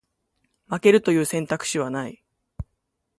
[0.67, 2.23] 負けるという選択肢はない